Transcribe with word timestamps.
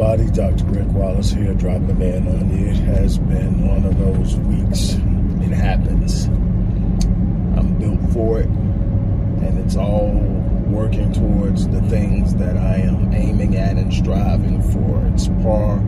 everybody, 0.00 0.30
Dr. 0.30 0.64
Greg 0.64 0.86
Wallace 0.88 1.30
here, 1.30 1.54
dropping 1.54 2.00
in 2.00 2.26
on 2.26 2.50
you. 2.50 2.68
It 2.68 2.76
has 2.76 3.18
been 3.18 3.66
one 3.68 3.84
of 3.84 3.98
those 3.98 4.36
weeks. 4.36 4.94
It 5.44 5.54
happens. 5.54 6.26
I'm 7.56 7.78
built 7.78 8.00
for 8.12 8.40
it, 8.40 8.48
and 8.48 9.58
it's 9.58 9.76
all 9.76 10.10
working 10.66 11.12
towards 11.12 11.68
the 11.68 11.82
things 11.82 12.34
that 12.36 12.56
I 12.56 12.76
am 12.76 13.12
aiming 13.12 13.56
at 13.56 13.76
and 13.76 13.92
striving 13.92 14.62
for. 14.72 15.06
It's 15.14 15.28
par 15.42 15.78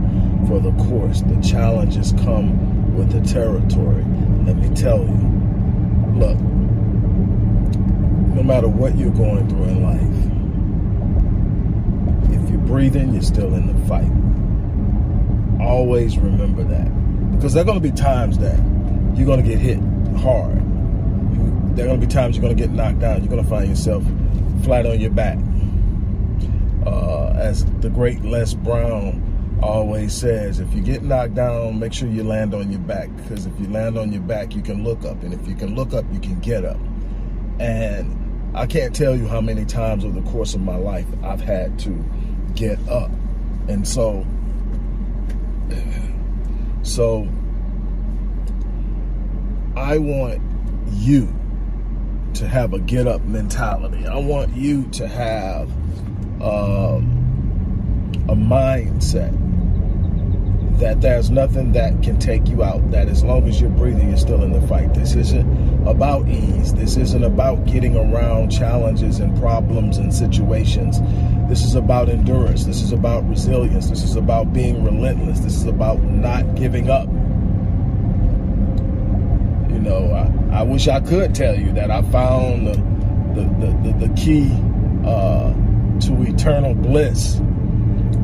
for 0.46 0.60
the 0.60 0.72
course. 0.88 1.22
The 1.22 1.40
challenges 1.40 2.12
come 2.12 2.94
with 2.94 3.10
the 3.12 3.20
territory. 3.22 4.04
Let 4.44 4.56
me 4.56 4.68
tell 4.74 5.00
you, 5.00 5.41
look, 6.14 6.38
no 8.34 8.42
matter 8.42 8.68
what 8.68 8.96
you're 8.96 9.10
going 9.10 9.48
through 9.48 9.64
in 9.64 9.82
life, 9.82 10.02
if 12.32 12.50
you're 12.50 12.58
breathing, 12.60 13.12
you're 13.12 13.22
still 13.22 13.54
in 13.54 13.66
the 13.66 13.74
fight. 13.86 14.10
Always 15.60 16.18
remember 16.18 16.64
that. 16.64 16.90
Because 17.32 17.52
there 17.54 17.62
are 17.62 17.66
going 17.66 17.80
to 17.80 17.88
be 17.88 17.92
times 17.92 18.38
that 18.38 18.56
you're 19.16 19.26
going 19.26 19.42
to 19.42 19.48
get 19.48 19.58
hit 19.58 19.78
hard. 20.18 20.58
There 21.76 21.84
are 21.84 21.88
going 21.88 22.00
to 22.00 22.06
be 22.06 22.12
times 22.12 22.36
you're 22.36 22.42
going 22.42 22.56
to 22.56 22.62
get 22.62 22.70
knocked 22.70 23.00
down. 23.00 23.20
You're 23.20 23.30
going 23.30 23.42
to 23.42 23.48
find 23.48 23.68
yourself 23.68 24.04
flat 24.62 24.86
on 24.86 25.00
your 25.00 25.10
back. 25.10 25.38
Uh, 26.86 27.32
as 27.36 27.64
the 27.80 27.88
great 27.90 28.22
Les 28.22 28.54
Brown 28.54 29.22
always 29.62 30.12
says, 30.12 30.58
if 30.60 30.74
you 30.74 30.80
get 30.80 31.02
knocked 31.02 31.34
down, 31.34 31.78
make 31.78 31.92
sure 31.92 32.08
you 32.08 32.24
land 32.24 32.54
on 32.54 32.70
your 32.70 32.80
back. 32.80 33.14
Because 33.16 33.46
if 33.46 33.58
you 33.60 33.68
land 33.68 33.96
on 33.96 34.12
your 34.12 34.22
back, 34.22 34.54
you 34.54 34.62
can 34.62 34.82
look 34.82 35.04
up. 35.04 35.22
And 35.22 35.32
if 35.32 35.46
you 35.46 35.54
can 35.54 35.74
look 35.74 35.94
up, 35.94 36.04
you 36.12 36.18
can 36.20 36.40
get 36.40 36.64
up. 36.64 36.80
And 37.60 38.56
I 38.56 38.66
can't 38.66 38.94
tell 38.94 39.16
you 39.16 39.26
how 39.28 39.40
many 39.40 39.64
times 39.64 40.04
over 40.04 40.20
the 40.20 40.30
course 40.30 40.54
of 40.54 40.60
my 40.60 40.76
life 40.76 41.06
I've 41.22 41.40
had 41.40 41.78
to 41.80 42.04
get 42.54 42.78
up. 42.88 43.10
And 43.68 43.86
so, 43.86 44.26
so 46.82 47.28
I 49.76 49.98
want 49.98 50.42
you 50.90 51.32
to 52.34 52.48
have 52.48 52.72
a 52.72 52.78
get 52.78 53.06
up 53.06 53.22
mentality. 53.22 54.06
I 54.06 54.16
want 54.16 54.54
you 54.56 54.88
to 54.90 55.06
have 55.06 55.70
um, 56.42 57.20
a 58.28 58.34
mindset 58.34 59.51
that 60.82 61.00
there's 61.00 61.30
nothing 61.30 61.70
that 61.72 62.02
can 62.02 62.18
take 62.18 62.48
you 62.48 62.64
out. 62.64 62.90
That 62.90 63.06
as 63.06 63.22
long 63.22 63.46
as 63.46 63.60
you're 63.60 63.70
breathing, 63.70 64.08
you're 64.08 64.18
still 64.18 64.42
in 64.42 64.52
the 64.52 64.60
fight. 64.66 64.92
This 64.94 65.14
isn't 65.14 65.86
about 65.86 66.28
ease. 66.28 66.74
This 66.74 66.96
isn't 66.96 67.22
about 67.22 67.66
getting 67.66 67.96
around 67.96 68.50
challenges 68.50 69.20
and 69.20 69.38
problems 69.38 69.98
and 69.98 70.12
situations. 70.12 71.00
This 71.48 71.62
is 71.64 71.76
about 71.76 72.08
endurance. 72.08 72.64
This 72.64 72.82
is 72.82 72.90
about 72.90 73.28
resilience. 73.28 73.90
This 73.90 74.02
is 74.02 74.16
about 74.16 74.52
being 74.52 74.82
relentless. 74.84 75.38
This 75.38 75.54
is 75.54 75.66
about 75.66 76.02
not 76.02 76.56
giving 76.56 76.90
up. 76.90 77.06
You 79.70 79.78
know, 79.78 80.10
I, 80.50 80.58
I 80.58 80.62
wish 80.62 80.88
I 80.88 80.98
could 80.98 81.32
tell 81.32 81.56
you 81.56 81.72
that 81.74 81.92
I 81.92 82.02
found 82.02 82.66
the 82.66 82.92
the, 83.34 83.44
the, 83.44 83.92
the, 83.92 84.08
the 84.08 84.14
key 84.14 84.50
uh, 85.06 85.52
to 86.00 86.22
eternal 86.28 86.74
bliss 86.74 87.40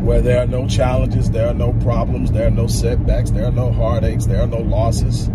where 0.02 0.22
there 0.22 0.42
are 0.42 0.46
no 0.46 0.66
challenges, 0.66 1.30
there 1.30 1.48
are 1.48 1.54
no 1.54 1.72
problems, 1.74 2.32
there 2.32 2.46
are 2.46 2.50
no 2.50 2.66
setbacks, 2.66 3.30
there 3.30 3.44
are 3.44 3.52
no 3.52 3.72
heartaches, 3.72 4.26
there 4.26 4.40
are 4.40 4.46
no 4.46 4.58
losses. 4.58 5.28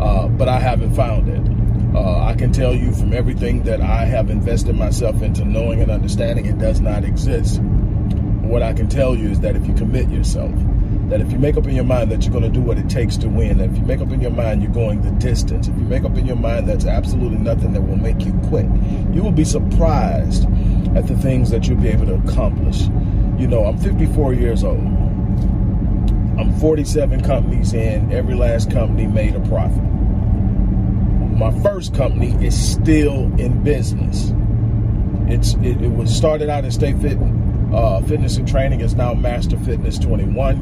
Uh, 0.00 0.28
but 0.28 0.48
I 0.48 0.58
haven't 0.58 0.94
found 0.94 1.28
it. 1.28 1.94
Uh, 1.94 2.24
I 2.24 2.34
can 2.34 2.52
tell 2.52 2.74
you 2.74 2.92
from 2.92 3.12
everything 3.12 3.64
that 3.64 3.80
I 3.80 4.04
have 4.04 4.30
invested 4.30 4.76
myself 4.76 5.22
into 5.22 5.44
knowing 5.44 5.82
and 5.82 5.90
understanding 5.90 6.46
it 6.46 6.58
does 6.58 6.80
not 6.80 7.04
exist. 7.04 7.60
What 7.60 8.62
I 8.62 8.72
can 8.72 8.88
tell 8.88 9.14
you 9.14 9.28
is 9.28 9.40
that 9.40 9.56
if 9.56 9.66
you 9.66 9.74
commit 9.74 10.08
yourself, 10.08 10.52
that 11.10 11.20
if 11.20 11.32
you 11.32 11.38
make 11.38 11.56
up 11.56 11.66
in 11.66 11.74
your 11.74 11.84
mind 11.84 12.12
that 12.12 12.22
you're 12.22 12.32
going 12.32 12.44
to 12.44 12.50
do 12.50 12.60
what 12.60 12.78
it 12.78 12.88
takes 12.88 13.16
to 13.18 13.28
win, 13.28 13.58
that 13.58 13.70
if 13.70 13.76
you 13.76 13.82
make 13.82 14.00
up 14.00 14.12
in 14.12 14.20
your 14.20 14.30
mind 14.30 14.62
you're 14.62 14.72
going 14.72 15.02
the 15.02 15.10
distance, 15.12 15.66
if 15.66 15.76
you 15.76 15.82
make 15.82 16.04
up 16.04 16.16
in 16.16 16.24
your 16.24 16.36
mind 16.36 16.68
that's 16.68 16.84
absolutely 16.84 17.38
nothing 17.38 17.72
that 17.72 17.80
will 17.80 17.96
make 17.96 18.24
you 18.24 18.32
quit, 18.48 18.66
you 19.12 19.22
will 19.22 19.32
be 19.32 19.44
surprised 19.44 20.44
at 20.96 21.08
the 21.08 21.16
things 21.16 21.50
that 21.50 21.66
you'll 21.66 21.80
be 21.80 21.88
able 21.88 22.06
to 22.06 22.14
accomplish. 22.14 22.88
You 23.40 23.48
know, 23.48 23.64
I'm 23.64 23.78
54 23.78 24.34
years 24.34 24.62
old. 24.62 24.80
I'm 26.38 26.54
47 26.60 27.22
companies 27.22 27.72
in. 27.72 28.12
Every 28.12 28.34
last 28.34 28.70
company 28.70 29.06
made 29.06 29.34
a 29.34 29.40
profit. 29.48 29.82
My 29.82 31.50
first 31.62 31.94
company 31.94 32.32
is 32.44 32.54
still 32.54 33.32
in 33.40 33.64
business. 33.64 34.34
It's 35.26 35.54
it, 35.54 35.80
it 35.80 35.90
was 35.90 36.14
started 36.14 36.50
out 36.50 36.66
as 36.66 36.74
State 36.74 36.98
Fit 36.98 37.16
uh, 37.72 38.02
Fitness 38.02 38.36
and 38.36 38.46
Training. 38.46 38.82
It's 38.82 38.92
now 38.92 39.14
Master 39.14 39.56
Fitness 39.56 39.98
21. 39.98 40.56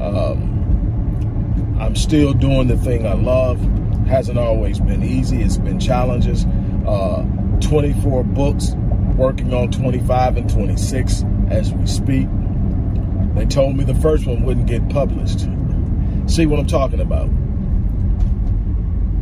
Um, 0.00 1.76
I'm 1.80 1.96
still 1.96 2.32
doing 2.32 2.68
the 2.68 2.76
thing 2.76 3.08
I 3.08 3.14
love. 3.14 3.60
Hasn't 4.06 4.38
always 4.38 4.78
been 4.78 5.02
easy. 5.02 5.42
It's 5.42 5.56
been 5.56 5.80
challenges. 5.80 6.44
Uh, 6.86 7.24
24 7.60 8.22
books, 8.22 8.76
working 9.16 9.54
on 9.54 9.70
25 9.70 10.36
and 10.36 10.50
26 10.50 11.24
as 11.50 11.72
we 11.72 11.86
speak. 11.86 12.28
They 13.34 13.46
told 13.46 13.76
me 13.76 13.84
the 13.84 13.94
first 13.96 14.26
one 14.26 14.44
wouldn't 14.44 14.66
get 14.66 14.88
published. 14.88 15.40
See 16.26 16.46
what 16.46 16.58
I'm 16.58 16.66
talking 16.66 17.00
about? 17.00 17.30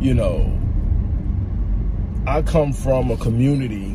You 0.02 0.14
know, 0.14 0.60
I 2.26 2.42
come 2.42 2.72
from 2.72 3.10
a 3.10 3.16
community 3.16 3.90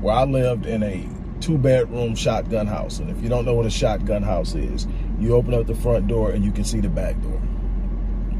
where 0.00 0.14
I 0.14 0.24
lived 0.24 0.66
in 0.66 0.82
a 0.82 1.08
two 1.40 1.58
bedroom 1.58 2.14
shotgun 2.14 2.66
house. 2.66 2.98
And 2.98 3.10
if 3.10 3.22
you 3.22 3.28
don't 3.28 3.44
know 3.44 3.54
what 3.54 3.66
a 3.66 3.70
shotgun 3.70 4.22
house 4.22 4.54
is, 4.54 4.86
you 5.18 5.34
open 5.34 5.54
up 5.54 5.66
the 5.66 5.74
front 5.74 6.08
door 6.08 6.30
and 6.30 6.44
you 6.44 6.52
can 6.52 6.64
see 6.64 6.80
the 6.80 6.88
back 6.88 7.20
door. 7.22 7.40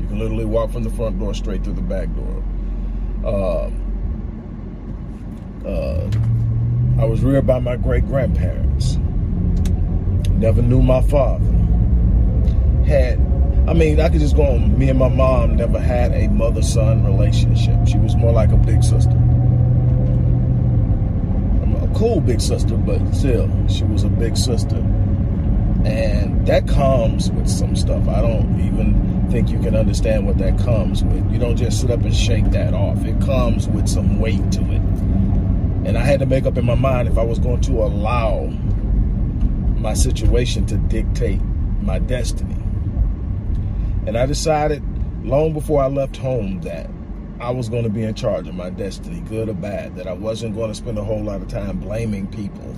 You 0.00 0.06
can 0.06 0.18
literally 0.18 0.44
walk 0.44 0.70
from 0.70 0.82
the 0.82 0.90
front 0.90 1.18
door 1.18 1.34
straight 1.34 1.62
through 1.62 1.74
the 1.74 1.82
back 1.82 2.08
door. 2.14 2.44
Uh, 3.24 3.70
uh, 5.68 6.10
I 7.00 7.04
was 7.18 7.24
reared 7.24 7.46
by 7.48 7.58
my 7.58 7.74
great 7.74 8.06
grandparents. 8.06 8.96
Never 10.34 10.62
knew 10.62 10.80
my 10.80 11.00
father. 11.02 11.44
Had, 12.86 13.18
I 13.66 13.72
mean, 13.72 13.98
I 13.98 14.08
could 14.08 14.20
just 14.20 14.36
go 14.36 14.44
on. 14.44 14.78
Me 14.78 14.88
and 14.88 14.98
my 15.00 15.08
mom 15.08 15.56
never 15.56 15.80
had 15.80 16.12
a 16.12 16.28
mother 16.28 16.62
son 16.62 17.04
relationship. 17.04 17.88
She 17.88 17.98
was 17.98 18.14
more 18.14 18.30
like 18.30 18.50
a 18.52 18.56
big 18.56 18.84
sister. 18.84 19.10
A 21.82 21.88
cool 21.96 22.20
big 22.20 22.40
sister, 22.40 22.76
but 22.76 23.00
still, 23.12 23.50
she 23.66 23.82
was 23.82 24.04
a 24.04 24.08
big 24.08 24.36
sister. 24.36 24.76
And 24.76 26.46
that 26.46 26.68
comes 26.68 27.32
with 27.32 27.48
some 27.48 27.74
stuff. 27.74 28.06
I 28.06 28.20
don't 28.20 28.60
even 28.60 29.28
think 29.28 29.50
you 29.50 29.58
can 29.58 29.74
understand 29.74 30.24
what 30.24 30.38
that 30.38 30.56
comes 30.60 31.02
with. 31.02 31.32
You 31.32 31.40
don't 31.40 31.56
just 31.56 31.80
sit 31.80 31.90
up 31.90 32.00
and 32.02 32.14
shake 32.14 32.50
that 32.52 32.74
off. 32.74 33.04
It 33.04 33.20
comes 33.22 33.66
with 33.66 33.88
some 33.88 34.20
weight 34.20 34.52
to 34.52 34.60
it. 34.70 35.47
And 35.88 35.96
I 35.96 36.02
had 36.02 36.20
to 36.20 36.26
make 36.26 36.44
up 36.44 36.58
in 36.58 36.66
my 36.66 36.74
mind 36.74 37.08
if 37.08 37.16
I 37.16 37.22
was 37.22 37.38
going 37.38 37.62
to 37.62 37.82
allow 37.82 38.44
my 39.78 39.94
situation 39.94 40.66
to 40.66 40.76
dictate 40.76 41.40
my 41.80 41.98
destiny. 41.98 42.56
And 44.06 44.18
I 44.18 44.26
decided 44.26 44.82
long 45.24 45.54
before 45.54 45.82
I 45.82 45.86
left 45.86 46.18
home 46.18 46.60
that 46.60 46.90
I 47.40 47.52
was 47.52 47.70
going 47.70 47.84
to 47.84 47.88
be 47.88 48.02
in 48.02 48.14
charge 48.14 48.46
of 48.48 48.54
my 48.54 48.68
destiny, 48.68 49.20
good 49.30 49.48
or 49.48 49.54
bad, 49.54 49.96
that 49.96 50.06
I 50.06 50.12
wasn't 50.12 50.56
going 50.56 50.68
to 50.68 50.74
spend 50.74 50.98
a 50.98 51.04
whole 51.04 51.24
lot 51.24 51.40
of 51.40 51.48
time 51.48 51.78
blaming 51.78 52.26
people 52.26 52.76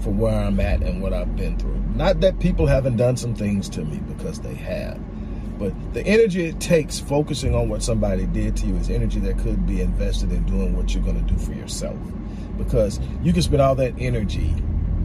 for 0.00 0.08
where 0.08 0.34
I'm 0.34 0.58
at 0.58 0.82
and 0.82 1.02
what 1.02 1.12
I've 1.12 1.36
been 1.36 1.58
through. 1.58 1.84
Not 1.96 2.20
that 2.20 2.40
people 2.40 2.66
haven't 2.66 2.96
done 2.96 3.18
some 3.18 3.34
things 3.34 3.68
to 3.68 3.84
me 3.84 3.98
because 3.98 4.40
they 4.40 4.54
have. 4.54 4.98
But 5.58 5.94
the 5.94 6.06
energy 6.06 6.46
it 6.46 6.60
takes 6.60 7.00
focusing 7.00 7.54
on 7.54 7.68
what 7.68 7.82
somebody 7.82 8.26
did 8.26 8.56
to 8.58 8.66
you 8.66 8.76
is 8.76 8.90
energy 8.90 9.18
that 9.20 9.38
could 9.38 9.66
be 9.66 9.80
invested 9.80 10.30
in 10.30 10.44
doing 10.44 10.76
what 10.76 10.94
you're 10.94 11.02
going 11.02 11.24
to 11.24 11.32
do 11.32 11.38
for 11.38 11.52
yourself. 11.52 11.98
Because 12.56 13.00
you 13.22 13.32
can 13.32 13.42
spend 13.42 13.62
all 13.62 13.74
that 13.76 13.94
energy 13.98 14.54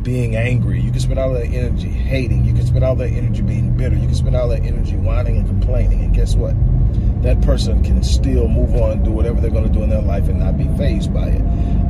being 0.04 0.36
angry. 0.36 0.82
You 0.82 0.92
can 0.92 1.00
spend 1.00 1.18
all 1.18 1.34
that 1.34 1.46
energy 1.46 1.90
hating. 1.90 2.46
You 2.46 2.54
can 2.54 2.66
spend 2.66 2.84
all 2.84 2.96
that 2.98 3.10
energy 3.10 3.42
being 3.42 3.76
bitter. 3.76 3.96
You 3.96 4.08
can 4.08 4.16
spend 4.16 4.36
all 4.36 4.50
that 4.50 4.64
energy 4.64 4.96
whining 4.96 5.38
and 5.38 5.48
complaining. 5.48 6.02
And 6.02 6.14
guess 6.14 6.36
what? 6.36 6.56
That 7.24 7.42
person 7.42 7.84
can 7.84 8.04
still 8.04 8.48
move 8.48 8.76
on, 8.76 9.04
do 9.04 9.12
whatever 9.12 9.40
they're 9.40 9.50
going 9.50 9.64
to 9.64 9.70
do 9.70 9.82
in 9.82 9.90
their 9.90 10.02
life 10.02 10.28
and 10.28 10.40
not 10.40 10.58
be 10.58 10.68
phased 10.78 11.14
by 11.14 11.30
it. 11.30 11.42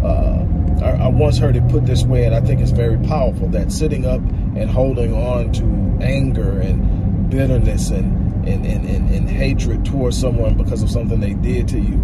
Uh, 0.04 0.45
I, 0.83 1.06
I 1.06 1.07
once 1.07 1.38
heard 1.38 1.56
it 1.56 1.68
put 1.69 1.86
this 1.86 2.04
way, 2.04 2.25
and 2.25 2.36
I 2.36 2.42
think 2.42 2.62
it's 2.62 2.71
very 2.71 2.98
powerful 3.07 3.48
that 3.50 3.71
sitting 3.71 4.06
up 4.06 4.21
and 4.21 4.69
holding 4.69 5.13
on 5.13 5.51
to 5.54 6.06
anger 6.06 6.60
and 6.60 7.30
bitterness 7.30 7.89
and 7.89 8.22
and, 8.47 8.65
and, 8.65 8.85
and, 8.85 9.09
and, 9.09 9.29
hatred 9.29 9.85
towards 9.85 10.19
someone 10.19 10.55
because 10.57 10.83
of 10.83 10.89
something 10.89 11.19
they 11.19 11.33
did 11.33 11.67
to 11.69 11.79
you, 11.79 12.01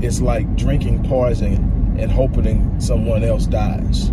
it's 0.00 0.20
like 0.20 0.56
drinking 0.56 1.04
poison 1.04 1.96
and 1.98 2.10
hoping 2.10 2.80
someone 2.80 3.24
else 3.24 3.46
dies 3.46 4.10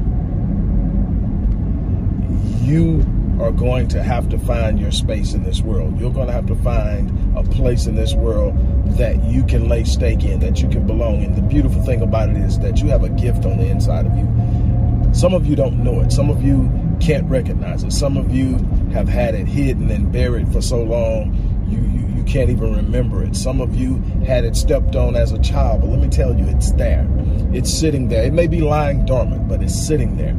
you 2.65 3.05
are 3.39 3.51
going 3.51 3.87
to 3.87 4.01
have 4.01 4.27
to 4.29 4.39
find 4.39 4.79
your 4.79 4.91
space 4.91 5.33
in 5.33 5.43
this 5.43 5.61
world. 5.61 5.99
You're 5.99 6.11
going 6.11 6.27
to 6.27 6.33
have 6.33 6.47
to 6.47 6.55
find 6.55 7.37
a 7.37 7.43
place 7.43 7.85
in 7.85 7.95
this 7.95 8.13
world 8.15 8.55
that 8.97 9.23
you 9.25 9.45
can 9.45 9.69
lay 9.69 9.83
stake 9.83 10.23
in, 10.23 10.39
that 10.39 10.61
you 10.61 10.69
can 10.69 10.87
belong 10.87 11.21
in. 11.21 11.35
The 11.35 11.41
beautiful 11.41 11.83
thing 11.83 12.01
about 12.01 12.29
it 12.29 12.37
is 12.37 12.57
that 12.59 12.81
you 12.81 12.87
have 12.87 13.03
a 13.03 13.09
gift 13.09 13.45
on 13.45 13.57
the 13.57 13.67
inside 13.67 14.07
of 14.07 14.17
you. 14.17 15.13
Some 15.13 15.33
of 15.33 15.45
you 15.45 15.55
don't 15.55 15.83
know 15.83 16.01
it. 16.01 16.11
Some 16.11 16.29
of 16.29 16.41
you 16.41 16.71
can't 16.99 17.29
recognize 17.29 17.83
it. 17.83 17.93
Some 17.93 18.17
of 18.17 18.33
you 18.33 18.57
have 18.93 19.07
had 19.07 19.35
it 19.35 19.47
hidden 19.47 19.91
and 19.91 20.11
buried 20.11 20.51
for 20.51 20.61
so 20.61 20.81
long 20.81 21.44
you, 21.67 21.79
you, 21.79 22.15
you 22.17 22.23
can't 22.23 22.49
even 22.49 22.75
remember 22.75 23.23
it. 23.23 23.35
Some 23.35 23.61
of 23.61 23.75
you 23.75 23.97
had 24.25 24.43
it 24.43 24.55
stepped 24.55 24.95
on 24.95 25.15
as 25.15 25.31
a 25.31 25.39
child, 25.39 25.81
but 25.81 25.89
let 25.89 25.99
me 25.99 26.09
tell 26.09 26.35
you, 26.35 26.45
it's 26.47 26.71
there. 26.73 27.07
It's 27.53 27.73
sitting 27.73 28.09
there. 28.09 28.23
It 28.23 28.33
may 28.33 28.47
be 28.47 28.61
lying 28.61 29.05
dormant, 29.05 29.47
but 29.47 29.61
it's 29.61 29.75
sitting 29.75 30.17
there. 30.17 30.35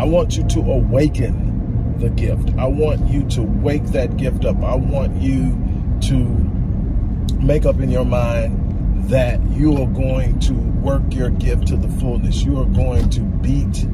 I 0.00 0.04
want 0.04 0.36
you 0.36 0.44
to 0.44 0.60
awaken 0.60 1.98
the 1.98 2.10
gift. 2.10 2.50
I 2.58 2.66
want 2.66 3.08
you 3.08 3.24
to 3.30 3.42
wake 3.42 3.84
that 3.86 4.16
gift 4.16 4.44
up. 4.44 4.56
I 4.62 4.74
want 4.74 5.20
you 5.20 5.58
to 6.08 6.24
make 7.40 7.64
up 7.66 7.80
in 7.80 7.90
your 7.90 8.04
mind 8.04 9.08
that 9.10 9.42
you 9.50 9.76
are 9.76 9.86
going 9.86 10.38
to 10.40 10.54
work 10.54 11.02
your 11.10 11.30
gift 11.30 11.68
to 11.68 11.76
the 11.76 11.88
fullness. 12.00 12.42
You 12.42 12.60
are 12.60 12.66
going 12.66 13.10
to 13.10 13.20
beat 13.20 13.86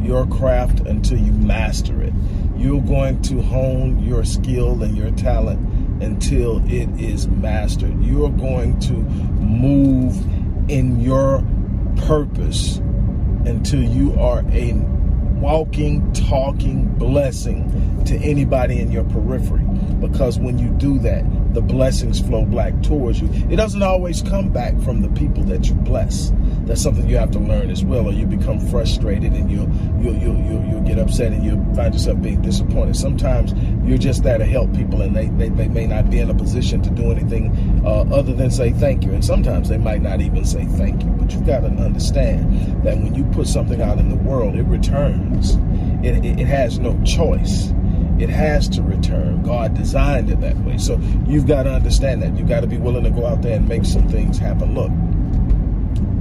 your 0.00 0.26
craft 0.26 0.80
until 0.80 1.18
you 1.18 1.32
master 1.32 2.02
it. 2.02 2.12
You're 2.56 2.80
going 2.82 3.22
to 3.22 3.42
hone 3.42 4.02
your 4.02 4.24
skill 4.24 4.82
and 4.82 4.96
your 4.96 5.10
talent 5.12 5.60
until 6.02 6.62
it 6.66 6.88
is 7.00 7.28
mastered. 7.28 8.02
You're 8.04 8.30
going 8.30 8.78
to 8.80 8.92
move 8.92 10.16
in 10.70 11.00
your 11.00 11.44
purpose 11.96 12.78
until 13.46 13.82
you 13.82 14.14
are 14.18 14.44
a 14.50 14.72
walking, 15.42 16.12
talking 16.12 16.84
blessing 16.94 18.04
to 18.04 18.16
anybody 18.16 18.78
in 18.78 18.92
your 18.92 19.04
periphery. 19.04 19.64
Because 20.00 20.38
when 20.38 20.58
you 20.58 20.68
do 20.70 20.98
that, 21.00 21.24
the 21.54 21.60
blessings 21.60 22.20
flow 22.20 22.44
back 22.44 22.80
towards 22.82 23.20
you. 23.20 23.28
It 23.50 23.56
doesn't 23.56 23.82
always 23.82 24.22
come 24.22 24.50
back 24.50 24.80
from 24.80 25.02
the 25.02 25.08
people 25.08 25.42
that 25.44 25.66
you 25.68 25.74
bless. 25.74 26.32
That's 26.66 26.82
something 26.82 27.08
you 27.08 27.16
have 27.16 27.30
to 27.32 27.38
learn 27.38 27.70
as 27.70 27.84
well, 27.84 28.06
or 28.06 28.12
you 28.12 28.26
become 28.26 28.58
frustrated 28.68 29.32
and 29.32 29.50
you'll 29.50 29.68
you'll 30.00 30.14
you'll 30.14 30.36
you'll, 30.36 30.64
you'll 30.64 30.80
get 30.82 30.98
upset 30.98 31.32
and 31.32 31.44
you'll 31.44 31.62
find 31.74 31.92
yourself 31.92 32.20
being 32.22 32.40
disappointed. 32.42 32.96
Sometimes 32.96 33.52
you're 33.84 33.98
just 33.98 34.22
there 34.22 34.38
to 34.38 34.44
help 34.44 34.74
people, 34.74 35.02
and 35.02 35.14
they 35.14 35.26
they, 35.26 35.48
they 35.48 35.68
may 35.68 35.86
not 35.86 36.10
be 36.10 36.18
in 36.18 36.30
a 36.30 36.34
position 36.34 36.82
to 36.82 36.90
do 36.90 37.10
anything 37.10 37.82
uh, 37.84 38.04
other 38.12 38.32
than 38.32 38.50
say 38.50 38.70
thank 38.72 39.04
you. 39.04 39.12
And 39.12 39.24
sometimes 39.24 39.68
they 39.68 39.78
might 39.78 40.02
not 40.02 40.20
even 40.20 40.44
say 40.44 40.64
thank 40.64 41.02
you. 41.02 41.10
But 41.10 41.32
you've 41.32 41.46
got 41.46 41.60
to 41.60 41.68
understand 41.68 42.84
that 42.84 42.96
when 42.96 43.14
you 43.14 43.24
put 43.32 43.46
something 43.46 43.82
out 43.82 43.98
in 43.98 44.08
the 44.08 44.16
world, 44.16 44.56
it 44.56 44.64
returns. 44.64 45.56
It, 46.04 46.24
it, 46.24 46.40
it 46.40 46.46
has 46.46 46.78
no 46.78 47.00
choice 47.04 47.72
it 48.18 48.28
has 48.28 48.68
to 48.68 48.82
return. 48.82 49.42
God 49.42 49.74
designed 49.74 50.30
it 50.30 50.40
that 50.40 50.56
way. 50.58 50.78
So 50.78 51.00
you've 51.26 51.46
got 51.46 51.64
to 51.64 51.70
understand 51.70 52.22
that. 52.22 52.36
You've 52.36 52.48
got 52.48 52.60
to 52.60 52.66
be 52.66 52.78
willing 52.78 53.04
to 53.04 53.10
go 53.10 53.26
out 53.26 53.42
there 53.42 53.56
and 53.56 53.68
make 53.68 53.84
some 53.84 54.08
things 54.08 54.38
happen. 54.38 54.74
Look, 54.74 54.92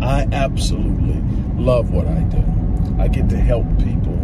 I 0.01 0.27
absolutely 0.31 1.21
love 1.61 1.91
what 1.91 2.07
I 2.07 2.21
do. 2.23 2.43
I 2.99 3.07
get 3.07 3.29
to 3.29 3.37
help 3.37 3.65
people 3.79 4.17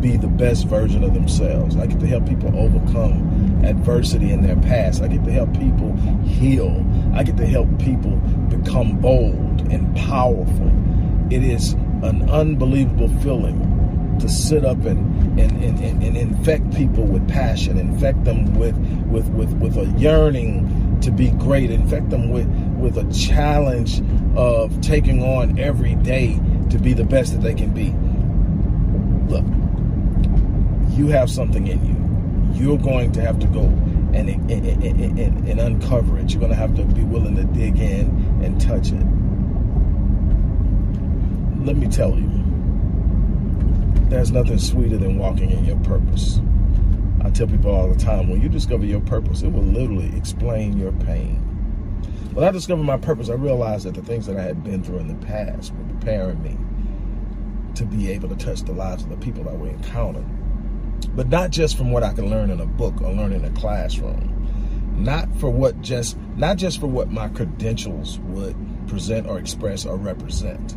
be 0.00 0.16
the 0.16 0.28
best 0.28 0.66
version 0.66 1.02
of 1.02 1.14
themselves. 1.14 1.76
I 1.76 1.86
get 1.86 2.00
to 2.00 2.06
help 2.06 2.26
people 2.28 2.56
overcome 2.58 3.64
adversity 3.64 4.30
in 4.30 4.42
their 4.42 4.56
past. 4.56 5.02
I 5.02 5.08
get 5.08 5.24
to 5.24 5.32
help 5.32 5.52
people 5.54 5.96
heal. 6.24 6.84
I 7.14 7.22
get 7.22 7.36
to 7.38 7.46
help 7.46 7.78
people 7.78 8.16
become 8.48 8.98
bold 9.00 9.60
and 9.72 9.96
powerful. 9.96 10.70
It 11.30 11.42
is 11.42 11.72
an 12.02 12.28
unbelievable 12.30 13.08
feeling 13.20 13.76
to 14.20 14.28
sit 14.28 14.64
up 14.64 14.84
and, 14.84 15.38
and, 15.38 15.62
and, 15.62 16.02
and, 16.02 16.16
infect 16.16 16.74
people 16.74 17.04
with 17.04 17.26
passion, 17.28 17.76
infect 17.76 18.24
them 18.24 18.54
with, 18.54 18.76
with, 19.08 19.28
with, 19.28 19.52
with 19.54 19.76
a 19.76 19.86
yearning 19.98 20.98
to 21.02 21.10
be 21.10 21.30
great, 21.32 21.70
infect 21.70 22.08
them 22.10 22.30
with, 22.30 22.46
with 22.78 22.96
a 22.96 23.04
challenge 23.12 24.00
of 24.36 24.80
taking 24.80 25.22
on 25.22 25.58
every 25.58 25.94
day 25.96 26.40
to 26.70 26.78
be 26.78 26.92
the 26.92 27.04
best 27.04 27.32
that 27.32 27.40
they 27.40 27.54
can 27.54 27.70
be. 27.70 27.94
Look, 29.32 29.44
you 30.96 31.08
have 31.08 31.30
something 31.30 31.66
in 31.66 31.86
you. 31.86 31.96
You're 32.60 32.78
going 32.78 33.12
to 33.12 33.20
have 33.20 33.38
to 33.40 33.46
go 33.46 33.62
and, 33.62 34.28
and, 34.28 34.50
and, 34.50 35.48
and 35.48 35.60
uncover 35.60 36.18
it. 36.18 36.30
You're 36.30 36.40
going 36.40 36.52
to 36.52 36.56
have 36.56 36.74
to 36.76 36.84
be 36.84 37.02
willing 37.02 37.36
to 37.36 37.44
dig 37.44 37.78
in 37.78 38.08
and 38.42 38.60
touch 38.60 38.92
it. 38.92 39.04
Let 41.66 41.76
me 41.76 41.88
tell 41.88 42.14
you 42.16 42.30
there's 44.08 44.30
nothing 44.30 44.58
sweeter 44.58 44.96
than 44.96 45.18
walking 45.18 45.50
in 45.50 45.64
your 45.64 45.78
purpose. 45.80 46.40
I 47.22 47.30
tell 47.30 47.48
people 47.48 47.74
all 47.74 47.88
the 47.88 47.98
time, 47.98 48.28
when 48.28 48.40
you 48.40 48.48
discover 48.48 48.84
your 48.84 49.00
purpose, 49.00 49.42
it 49.42 49.52
will 49.52 49.64
literally 49.64 50.16
explain 50.16 50.78
your 50.78 50.92
pain. 50.92 51.45
When 52.36 52.46
I 52.46 52.50
discovered 52.50 52.82
my 52.82 52.98
purpose, 52.98 53.30
I 53.30 53.32
realized 53.32 53.86
that 53.86 53.94
the 53.94 54.02
things 54.02 54.26
that 54.26 54.36
I 54.36 54.42
had 54.42 54.62
been 54.62 54.84
through 54.84 54.98
in 54.98 55.08
the 55.08 55.26
past 55.26 55.72
were 55.74 55.94
preparing 55.94 56.42
me 56.42 56.58
to 57.74 57.86
be 57.86 58.10
able 58.10 58.28
to 58.28 58.36
touch 58.36 58.60
the 58.60 58.72
lives 58.72 59.04
of 59.04 59.08
the 59.08 59.16
people 59.16 59.42
that 59.44 59.58
we 59.58 59.70
encounter. 59.70 60.22
But 61.14 61.28
not 61.28 61.50
just 61.50 61.78
from 61.78 61.90
what 61.92 62.02
I 62.02 62.12
can 62.12 62.28
learn 62.28 62.50
in 62.50 62.60
a 62.60 62.66
book 62.66 63.00
or 63.00 63.10
learn 63.10 63.32
in 63.32 63.44
a 63.46 63.50
classroom. 63.52 64.32
Not 64.96 65.34
for 65.36 65.48
what 65.48 65.80
just 65.80 66.18
not 66.36 66.58
just 66.58 66.78
for 66.78 66.88
what 66.88 67.10
my 67.10 67.28
credentials 67.28 68.18
would 68.18 68.54
present 68.86 69.26
or 69.26 69.38
express 69.38 69.86
or 69.86 69.96
represent 69.96 70.76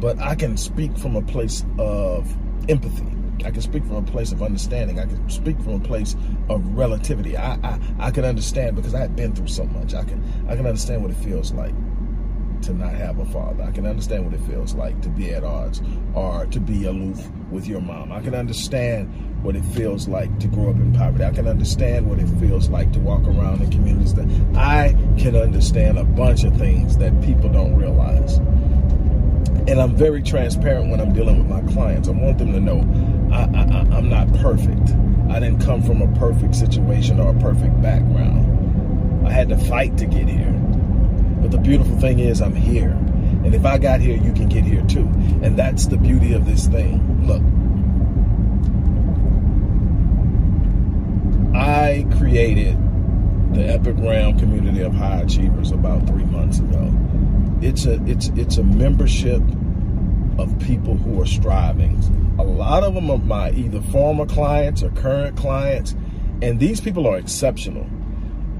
but 0.00 0.18
I 0.18 0.34
can 0.34 0.56
speak 0.56 0.96
from 0.96 1.16
a 1.16 1.22
place 1.22 1.64
of 1.78 2.30
empathy. 2.68 3.15
I 3.44 3.50
can 3.50 3.60
speak 3.60 3.84
from 3.84 3.96
a 3.96 4.02
place 4.02 4.32
of 4.32 4.42
understanding. 4.42 4.98
I 4.98 5.06
can 5.06 5.28
speak 5.28 5.60
from 5.60 5.74
a 5.74 5.80
place 5.80 6.16
of 6.48 6.66
relativity. 6.76 7.36
I, 7.36 7.54
I, 7.62 7.80
I 7.98 8.10
can 8.10 8.24
understand 8.24 8.76
because 8.76 8.94
I 8.94 9.00
have 9.00 9.16
been 9.16 9.34
through 9.34 9.48
so 9.48 9.64
much. 9.64 9.94
I 9.94 10.04
can 10.04 10.22
I 10.48 10.56
can 10.56 10.66
understand 10.66 11.02
what 11.02 11.10
it 11.10 11.16
feels 11.18 11.52
like 11.52 11.74
to 12.62 12.72
not 12.72 12.92
have 12.92 13.18
a 13.18 13.26
father. 13.26 13.62
I 13.62 13.70
can 13.70 13.86
understand 13.86 14.24
what 14.24 14.34
it 14.34 14.40
feels 14.40 14.74
like 14.74 15.00
to 15.02 15.08
be 15.08 15.32
at 15.32 15.44
odds 15.44 15.82
or 16.14 16.46
to 16.46 16.60
be 16.60 16.86
aloof 16.86 17.28
with 17.50 17.66
your 17.66 17.80
mom. 17.80 18.12
I 18.12 18.20
can 18.20 18.34
understand 18.34 19.12
what 19.44 19.54
it 19.54 19.64
feels 19.66 20.08
like 20.08 20.36
to 20.40 20.48
grow 20.48 20.70
up 20.70 20.76
in 20.76 20.92
poverty. 20.92 21.24
I 21.24 21.30
can 21.30 21.46
understand 21.46 22.08
what 22.08 22.18
it 22.18 22.26
feels 22.40 22.68
like 22.68 22.92
to 22.92 22.98
walk 22.98 23.22
around 23.24 23.62
in 23.62 23.70
communities 23.70 24.14
that 24.14 24.26
I 24.56 24.96
can 25.18 25.36
understand 25.36 25.98
a 25.98 26.04
bunch 26.04 26.44
of 26.44 26.56
things 26.56 26.96
that 26.98 27.20
people 27.22 27.48
don't 27.50 27.76
realize 27.76 28.40
and 29.68 29.80
I'm 29.80 29.96
very 29.96 30.22
transparent 30.22 30.90
when 30.90 31.00
I'm 31.00 31.12
dealing 31.12 31.38
with 31.38 31.48
my 31.48 31.72
clients. 31.72 32.08
I 32.08 32.12
want 32.12 32.38
them 32.38 32.52
to 32.52 32.60
know 32.60 32.82
I, 33.32 33.42
I, 33.42 33.96
I'm 33.96 34.08
not 34.08 34.32
perfect. 34.34 34.90
I 35.30 35.40
didn't 35.40 35.60
come 35.60 35.82
from 35.82 36.02
a 36.02 36.18
perfect 36.18 36.54
situation 36.54 37.20
or 37.20 37.30
a 37.30 37.38
perfect 37.40 37.80
background. 37.82 39.26
I 39.26 39.30
had 39.30 39.48
to 39.48 39.56
fight 39.56 39.96
to 39.98 40.06
get 40.06 40.28
here. 40.28 40.52
But 41.40 41.50
the 41.50 41.58
beautiful 41.58 41.98
thing 41.98 42.18
is, 42.18 42.40
I'm 42.40 42.54
here. 42.54 42.90
And 42.90 43.54
if 43.54 43.64
I 43.64 43.78
got 43.78 44.00
here, 44.00 44.16
you 44.16 44.32
can 44.32 44.48
get 44.48 44.64
here 44.64 44.82
too. 44.86 45.08
And 45.42 45.58
that's 45.58 45.86
the 45.86 45.96
beauty 45.96 46.32
of 46.32 46.46
this 46.46 46.66
thing. 46.66 47.26
Look, 47.26 47.42
I 51.54 52.06
created 52.18 52.76
the 53.54 53.68
Epic 53.68 53.96
Realm 53.98 54.38
community 54.38 54.82
of 54.82 54.94
high 54.94 55.20
achievers 55.20 55.72
about 55.72 56.06
three 56.06 56.24
months 56.24 56.58
ago 56.58 56.92
it's 57.62 57.86
a 57.86 57.94
it's 58.06 58.28
it's 58.36 58.58
a 58.58 58.62
membership 58.62 59.42
of 60.38 60.58
people 60.60 60.96
who 60.96 61.20
are 61.20 61.26
striving. 61.26 62.00
A 62.38 62.44
lot 62.44 62.84
of 62.84 62.94
them 62.94 63.10
are 63.10 63.18
my 63.18 63.50
either 63.52 63.80
former 63.80 64.26
clients 64.26 64.82
or 64.82 64.90
current 64.90 65.38
clients, 65.38 65.94
and 66.42 66.60
these 66.60 66.80
people 66.82 67.06
are 67.06 67.16
exceptional. 67.16 67.86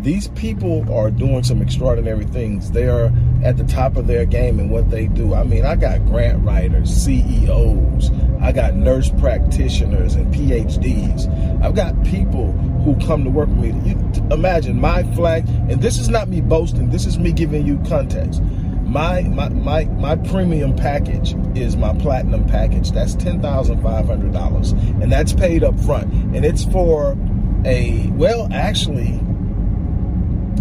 These 0.00 0.28
people 0.28 0.90
are 0.92 1.10
doing 1.10 1.42
some 1.42 1.60
extraordinary 1.60 2.24
things. 2.24 2.70
They 2.70 2.88
are 2.88 3.12
at 3.42 3.58
the 3.58 3.64
top 3.64 3.96
of 3.96 4.06
their 4.06 4.24
game 4.24 4.60
in 4.60 4.70
what 4.70 4.90
they 4.90 5.08
do. 5.08 5.34
I 5.34 5.44
mean, 5.44 5.66
I 5.66 5.76
got 5.76 6.06
grant 6.06 6.42
writers, 6.42 6.90
CEOs, 6.90 8.10
I 8.40 8.52
got 8.52 8.74
nurse 8.74 9.10
practitioners 9.10 10.14
and 10.14 10.32
PhDs. 10.32 11.26
I've 11.62 11.74
got 11.74 12.02
people 12.04 12.52
who 12.84 12.96
come 13.06 13.24
to 13.24 13.30
work 13.30 13.48
with 13.48 13.58
me. 13.58 13.90
You, 13.90 14.26
imagine 14.30 14.80
my 14.80 15.02
flag, 15.14 15.46
and 15.48 15.82
this 15.82 15.98
is 15.98 16.08
not 16.08 16.28
me 16.28 16.40
boasting, 16.40 16.90
this 16.90 17.04
is 17.04 17.18
me 17.18 17.32
giving 17.32 17.66
you 17.66 17.78
context 17.88 18.40
my 18.86 19.22
my 19.22 19.48
my 19.48 19.84
my 19.84 20.16
premium 20.16 20.76
package 20.76 21.34
is 21.56 21.76
my 21.76 21.92
platinum 21.94 22.46
package. 22.46 22.92
That's 22.92 23.14
ten 23.14 23.42
thousand 23.42 23.82
five 23.82 24.06
hundred 24.06 24.32
dollars, 24.32 24.72
and 24.72 25.10
that's 25.10 25.32
paid 25.32 25.64
up 25.64 25.78
front. 25.80 26.12
And 26.34 26.44
it's 26.44 26.64
for 26.64 27.16
a 27.64 28.06
well, 28.12 28.48
actually, 28.52 29.20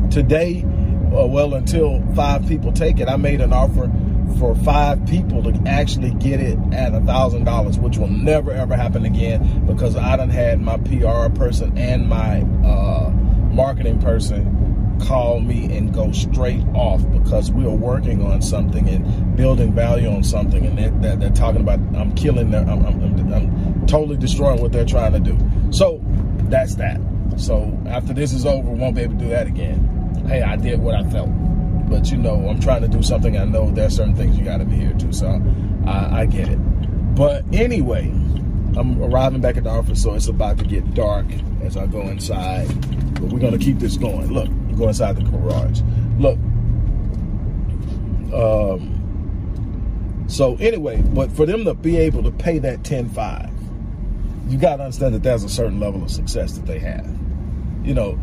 today, 0.09 0.63
uh, 1.15 1.27
well, 1.27 1.53
until 1.53 2.03
five 2.15 2.47
people 2.47 2.71
take 2.71 2.99
it, 2.99 3.07
I 3.07 3.15
made 3.17 3.41
an 3.41 3.53
offer 3.53 3.91
for 4.39 4.55
five 4.55 5.05
people 5.05 5.43
to 5.43 5.61
actually 5.67 6.11
get 6.15 6.39
it 6.39 6.57
at 6.73 6.95
a 6.95 7.01
thousand 7.01 7.43
dollars, 7.43 7.77
which 7.77 7.97
will 7.97 8.07
never 8.07 8.51
ever 8.51 8.75
happen 8.75 9.05
again 9.05 9.65
because 9.67 9.95
I 9.95 10.17
done 10.17 10.29
had 10.29 10.59
my 10.59 10.77
PR 10.77 11.29
person 11.29 11.77
and 11.77 12.09
my 12.09 12.41
uh, 12.67 13.11
marketing 13.51 14.01
person 14.01 14.54
call 15.01 15.39
me 15.39 15.75
and 15.77 15.93
go 15.93 16.11
straight 16.11 16.63
off 16.73 17.01
because 17.11 17.51
we 17.51 17.65
are 17.65 17.75
working 17.75 18.25
on 18.25 18.41
something 18.41 18.87
and 18.87 19.35
building 19.35 19.73
value 19.73 20.09
on 20.09 20.23
something 20.23 20.65
and 20.65 20.77
they're, 20.77 20.91
they're, 21.01 21.15
they're 21.15 21.29
talking 21.31 21.61
about 21.61 21.79
I'm 21.95 22.13
killing 22.15 22.51
them 22.51 22.69
I'm, 22.69 22.85
I'm, 22.85 23.33
I'm, 23.33 23.87
totally 23.87 24.17
destroying 24.17 24.61
what 24.61 24.71
they're 24.71 24.85
trying 24.85 25.13
to 25.13 25.19
do 25.19 25.37
So 25.71 26.01
that's 26.49 26.75
that. 26.75 26.99
So 27.37 27.77
after 27.87 28.13
this 28.13 28.33
is 28.33 28.45
over, 28.45 28.69
won't 28.69 28.95
be 28.95 29.01
able 29.01 29.17
to 29.17 29.23
do 29.23 29.29
that 29.29 29.47
again. 29.47 30.23
Hey, 30.27 30.41
I 30.41 30.55
did 30.55 30.79
what 30.79 30.95
I 30.95 31.03
felt. 31.09 31.29
But 31.89 32.11
you 32.11 32.17
know, 32.17 32.47
I'm 32.47 32.59
trying 32.59 32.81
to 32.81 32.87
do 32.87 33.03
something. 33.03 33.37
I 33.37 33.45
know 33.45 33.69
there 33.71 33.87
are 33.87 33.89
certain 33.89 34.15
things 34.15 34.37
you 34.37 34.43
got 34.43 34.57
to 34.57 34.65
be 34.65 34.75
here 34.75 34.93
too. 34.93 35.11
So 35.11 35.41
I, 35.85 36.21
I 36.21 36.25
get 36.25 36.47
it. 36.47 36.57
But 37.15 37.43
anyway, 37.53 38.07
I'm 38.77 39.01
arriving 39.01 39.41
back 39.41 39.57
at 39.57 39.63
the 39.63 39.69
office, 39.69 40.01
so 40.01 40.15
it's 40.15 40.27
about 40.27 40.57
to 40.59 40.65
get 40.65 40.93
dark 40.93 41.25
as 41.61 41.77
I 41.77 41.85
go 41.85 42.01
inside. 42.01 42.67
But 43.15 43.31
we're 43.31 43.39
gonna 43.39 43.57
keep 43.57 43.79
this 43.79 43.97
going. 43.97 44.31
Look, 44.33 44.49
go 44.75 44.87
inside 44.87 45.15
the 45.17 45.23
garage. 45.23 45.81
Look. 46.19 46.37
Um, 48.33 50.25
so 50.27 50.55
anyway, 50.57 51.01
but 51.01 51.31
for 51.31 51.45
them 51.45 51.65
to 51.65 51.73
be 51.73 51.97
able 51.97 52.23
to 52.23 52.31
pay 52.31 52.59
that 52.59 52.79
10-5, 52.83 53.51
you 54.49 54.57
got 54.57 54.77
to 54.77 54.83
understand 54.83 55.13
that 55.15 55.23
there's 55.23 55.43
a 55.43 55.49
certain 55.49 55.79
level 55.79 56.03
of 56.03 56.11
success 56.11 56.53
that 56.53 56.65
they 56.65 56.79
have. 56.79 57.07
You 57.83 57.93
know, 57.93 58.19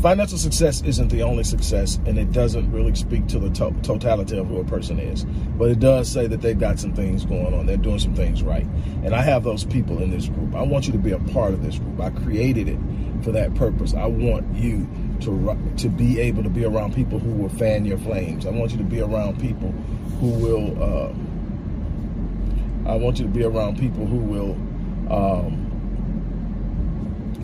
financial 0.00 0.38
success 0.38 0.82
isn't 0.82 1.08
the 1.08 1.22
only 1.22 1.44
success, 1.44 1.98
and 2.06 2.18
it 2.18 2.32
doesn't 2.32 2.70
really 2.72 2.94
speak 2.94 3.26
to 3.28 3.38
the 3.38 3.50
to 3.50 3.74
totality 3.82 4.38
of 4.38 4.46
who 4.48 4.58
a 4.58 4.64
person 4.64 4.98
is. 4.98 5.24
But 5.24 5.70
it 5.70 5.80
does 5.80 6.10
say 6.10 6.26
that 6.26 6.40
they've 6.40 6.58
got 6.58 6.78
some 6.78 6.94
things 6.94 7.24
going 7.24 7.54
on. 7.54 7.66
They're 7.66 7.76
doing 7.76 7.98
some 7.98 8.14
things 8.14 8.42
right. 8.42 8.66
And 9.04 9.14
I 9.14 9.22
have 9.22 9.44
those 9.44 9.64
people 9.64 10.02
in 10.02 10.10
this 10.10 10.28
group. 10.28 10.54
I 10.54 10.62
want 10.62 10.86
you 10.86 10.92
to 10.92 10.98
be 10.98 11.12
a 11.12 11.18
part 11.18 11.52
of 11.52 11.62
this 11.62 11.78
group. 11.78 12.00
I 12.00 12.10
created 12.10 12.68
it 12.68 12.78
for 13.22 13.32
that 13.32 13.54
purpose. 13.54 13.94
I 13.94 14.06
want 14.06 14.54
you 14.54 14.88
to 15.22 15.58
to 15.78 15.88
be 15.88 16.20
able 16.20 16.42
to 16.42 16.48
be 16.48 16.64
around 16.64 16.94
people 16.94 17.18
who 17.18 17.30
will 17.30 17.48
fan 17.48 17.84
your 17.84 17.98
flames. 17.98 18.46
I 18.46 18.50
want 18.50 18.72
you 18.72 18.78
to 18.78 18.84
be 18.84 19.00
around 19.00 19.40
people 19.40 19.72
who 20.20 20.30
will. 20.30 20.82
Uh, 20.82 21.12
I 22.90 22.96
want 22.96 23.18
you 23.18 23.26
to 23.26 23.30
be 23.30 23.44
around 23.44 23.78
people 23.78 24.06
who 24.06 24.16
will 24.16 24.52
um, 25.12 25.66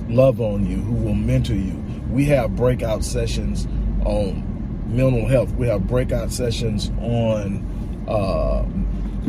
love 0.08 0.40
on 0.40 0.66
you, 0.66 0.76
who 0.76 0.94
will 0.94 1.14
mentor 1.14 1.54
you. 1.54 1.82
We 2.10 2.24
have 2.26 2.56
breakout 2.56 3.04
sessions 3.04 3.66
on 4.04 4.42
mental 4.86 5.26
health. 5.26 5.52
We 5.52 5.66
have 5.68 5.86
breakout 5.86 6.32
sessions 6.32 6.90
on 7.00 7.64
uh, 8.08 8.64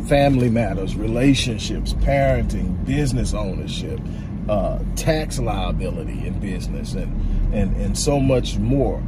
family 0.07 0.49
matters, 0.49 0.95
relationships, 0.95 1.93
parenting, 1.93 2.85
business 2.85 3.33
ownership, 3.33 3.99
uh, 4.47 4.79
tax 4.95 5.39
liability 5.39 6.25
in 6.25 6.39
business, 6.39 6.93
and 6.93 7.26
and 7.53 7.75
and 7.77 7.97
so 7.97 8.19
much 8.19 8.57
more. 8.57 9.01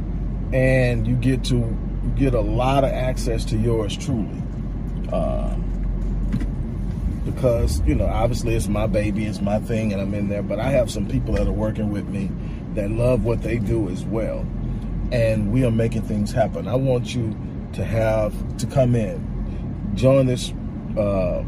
And 0.52 1.06
you 1.06 1.14
get 1.14 1.44
to 1.44 1.56
you 1.56 2.12
get 2.16 2.34
a 2.34 2.40
lot 2.40 2.84
of 2.84 2.90
access 2.90 3.44
to 3.46 3.56
yours 3.56 3.96
truly. 3.96 4.42
Uh, 5.12 5.56
because 7.24 7.80
you 7.82 7.94
know 7.94 8.06
obviously 8.06 8.54
it's 8.54 8.68
my 8.68 8.86
baby 8.86 9.26
it's 9.26 9.40
my 9.40 9.58
thing 9.60 9.92
and 9.92 10.00
i'm 10.00 10.14
in 10.14 10.28
there 10.28 10.42
but 10.42 10.58
i 10.58 10.70
have 10.70 10.90
some 10.90 11.06
people 11.06 11.34
that 11.34 11.46
are 11.46 11.52
working 11.52 11.90
with 11.90 12.08
me 12.08 12.30
that 12.74 12.90
love 12.90 13.24
what 13.24 13.42
they 13.42 13.58
do 13.58 13.88
as 13.88 14.04
well 14.04 14.40
and 15.12 15.52
we 15.52 15.64
are 15.64 15.70
making 15.70 16.02
things 16.02 16.32
happen 16.32 16.66
i 16.66 16.74
want 16.74 17.14
you 17.14 17.36
to 17.72 17.84
have 17.84 18.34
to 18.56 18.66
come 18.66 18.94
in 18.94 19.92
join 19.94 20.26
this 20.26 20.52
uh, 20.98 21.44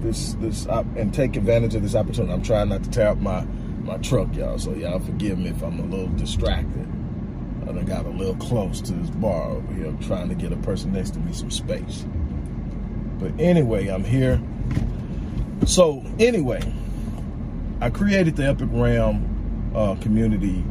this 0.00 0.34
this 0.34 0.66
and 0.96 1.14
take 1.14 1.36
advantage 1.36 1.74
of 1.74 1.82
this 1.82 1.94
opportunity 1.94 2.32
i'm 2.32 2.42
trying 2.42 2.68
not 2.68 2.82
to 2.82 2.90
tear 2.90 3.08
up 3.08 3.18
my 3.18 3.46
my 3.82 3.96
truck 3.98 4.34
y'all 4.34 4.58
so 4.58 4.72
y'all 4.74 5.00
forgive 5.00 5.38
me 5.38 5.50
if 5.50 5.62
i'm 5.62 5.78
a 5.78 5.86
little 5.86 6.08
distracted 6.16 6.88
I 7.82 7.84
got 7.84 8.06
a 8.06 8.10
little 8.10 8.36
close 8.36 8.80
to 8.82 8.92
this 8.92 9.10
bar 9.10 9.50
over 9.50 9.74
here. 9.74 9.88
I'm 9.88 9.98
trying 9.98 10.28
to 10.28 10.36
get 10.36 10.52
a 10.52 10.56
person 10.56 10.92
next 10.92 11.14
to 11.14 11.18
me 11.18 11.32
some 11.32 11.50
space. 11.50 12.06
But 13.18 13.32
anyway, 13.40 13.88
I'm 13.88 14.04
here. 14.04 14.40
So 15.66 16.04
anyway, 16.20 16.62
I 17.80 17.90
created 17.90 18.36
the 18.36 18.46
Epic 18.46 18.68
Realm 18.70 19.72
uh, 19.74 19.96
community 19.96 20.64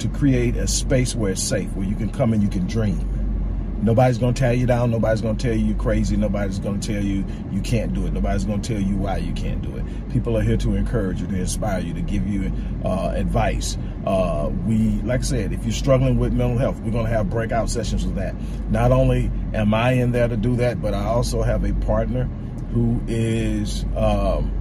to 0.00 0.08
create 0.08 0.56
a 0.56 0.66
space 0.66 1.14
where 1.14 1.30
it's 1.32 1.42
safe, 1.42 1.72
where 1.74 1.86
you 1.86 1.94
can 1.94 2.10
come 2.10 2.32
and 2.32 2.42
you 2.42 2.48
can 2.48 2.66
dream. 2.66 3.15
Nobody's 3.82 4.18
gonna 4.18 4.32
tear 4.32 4.52
you 4.52 4.66
down. 4.66 4.90
Nobody's 4.90 5.20
gonna 5.20 5.38
tell 5.38 5.54
you 5.54 5.66
you're 5.66 5.76
crazy. 5.76 6.16
Nobody's 6.16 6.58
gonna 6.58 6.78
tell 6.78 7.02
you 7.02 7.24
you 7.52 7.60
can't 7.60 7.92
do 7.92 8.06
it. 8.06 8.12
Nobody's 8.12 8.44
gonna 8.44 8.62
tell 8.62 8.80
you 8.80 8.96
why 8.96 9.18
you 9.18 9.32
can't 9.34 9.62
do 9.62 9.76
it. 9.76 9.84
People 10.10 10.36
are 10.36 10.42
here 10.42 10.56
to 10.56 10.74
encourage 10.74 11.20
you, 11.20 11.26
to 11.26 11.36
inspire 11.36 11.80
you, 11.80 11.92
to 11.94 12.00
give 12.00 12.26
you 12.26 12.50
uh, 12.84 13.12
advice. 13.14 13.76
Uh, 14.06 14.50
we, 14.66 15.00
like 15.02 15.20
I 15.20 15.24
said, 15.24 15.52
if 15.52 15.64
you're 15.64 15.72
struggling 15.72 16.18
with 16.18 16.32
mental 16.32 16.58
health, 16.58 16.80
we're 16.80 16.90
gonna 16.92 17.08
have 17.08 17.28
breakout 17.30 17.68
sessions 17.70 18.04
with 18.06 18.16
that. 18.16 18.34
Not 18.70 18.92
only 18.92 19.30
am 19.52 19.74
I 19.74 19.92
in 19.92 20.12
there 20.12 20.28
to 20.28 20.36
do 20.36 20.56
that, 20.56 20.80
but 20.80 20.94
I 20.94 21.04
also 21.04 21.42
have 21.42 21.64
a 21.64 21.72
partner 21.84 22.24
who 22.72 23.00
is 23.06 23.84
um, 23.96 24.52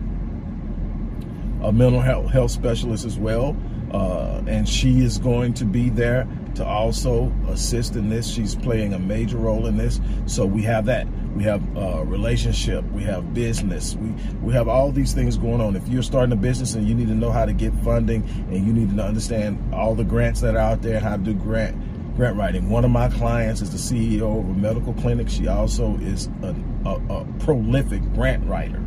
a 1.64 1.72
mental 1.72 2.02
health 2.02 2.32
health 2.32 2.52
specialist 2.52 3.06
as 3.06 3.18
well, 3.18 3.56
uh, 3.92 4.42
and 4.48 4.68
she 4.68 5.04
is 5.04 5.18
going 5.18 5.54
to 5.56 5.66
be 5.66 5.90
there 5.90 6.28
to 6.56 6.66
also 6.66 7.32
assist 7.48 7.96
in 7.96 8.10
this. 8.10 8.28
She's 8.28 8.56
playing 8.56 8.94
a 8.94 9.00
major 9.00 9.38
role 9.38 9.68
in 9.68 9.78
this. 9.78 10.00
So 10.26 10.46
we 10.46 10.64
have 10.64 10.86
that. 10.86 11.08
We 11.36 11.44
have 11.44 11.62
uh, 11.78 12.04
relationship. 12.06 12.84
We 12.92 13.04
have 13.04 13.34
business. 13.34 13.96
We 13.96 14.10
we 14.42 14.54
have 14.54 14.68
all 14.68 14.92
these 14.92 15.14
things 15.14 15.38
going 15.38 15.62
on. 15.62 15.76
If 15.76 15.88
you're 15.88 16.04
starting 16.04 16.32
a 16.32 16.38
business 16.38 16.76
and 16.76 16.88
you 16.88 16.96
need 16.96 17.08
to 17.08 17.16
know 17.16 17.32
how 17.32 17.46
to 17.46 17.54
get 17.54 17.74
funding 17.84 18.24
and 18.50 18.66
you 18.66 18.74
need 18.74 18.96
to 18.96 19.04
understand 19.04 19.74
all 19.74 19.96
the 19.96 20.04
grants 20.04 20.42
that 20.42 20.56
are 20.56 20.60
out 20.60 20.82
there, 20.82 21.00
how 21.00 21.18
to 21.18 21.24
do 21.24 21.34
grant 21.34 21.76
grant 22.16 22.38
writing. 22.38 22.70
One 22.70 22.86
of 22.86 22.92
my 22.92 23.10
clients 23.10 23.62
is 23.62 23.72
the 23.72 23.78
CEO 23.78 24.40
of 24.40 24.50
a 24.50 24.54
medical 24.54 24.94
clinic. 24.94 25.30
She 25.30 25.48
also 25.48 25.98
is 25.98 26.30
a, 26.42 26.56
a, 26.86 27.14
a 27.14 27.26
prolific 27.40 28.02
grant 28.14 28.48
writer. 28.48 28.82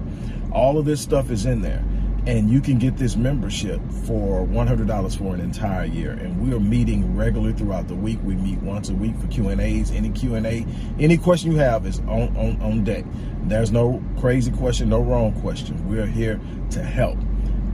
All 0.50 0.78
of 0.78 0.86
this 0.86 1.02
stuff 1.02 1.30
is 1.30 1.44
in 1.44 1.60
there 1.60 1.84
and 2.28 2.50
you 2.50 2.60
can 2.60 2.78
get 2.78 2.98
this 2.98 3.16
membership 3.16 3.80
for 4.04 4.44
$100 4.44 5.16
for 5.16 5.34
an 5.34 5.40
entire 5.40 5.86
year. 5.86 6.10
And 6.10 6.38
we 6.38 6.54
are 6.54 6.60
meeting 6.60 7.16
regularly 7.16 7.54
throughout 7.54 7.88
the 7.88 7.94
week. 7.94 8.18
We 8.22 8.34
meet 8.34 8.58
once 8.58 8.90
a 8.90 8.94
week 8.94 9.16
for 9.16 9.28
q&a's 9.28 9.90
any 9.90 10.10
q&a 10.10 10.66
any 10.98 11.16
question 11.16 11.52
you 11.52 11.56
have 11.56 11.86
is 11.86 12.00
on, 12.00 12.36
on, 12.36 12.60
on 12.60 12.84
deck. 12.84 13.06
There's 13.44 13.72
no 13.72 14.02
crazy 14.20 14.50
question 14.52 14.90
no 14.90 15.00
wrong 15.00 15.40
question. 15.40 15.88
We're 15.88 16.04
here 16.04 16.38
to 16.72 16.82
help. 16.82 17.18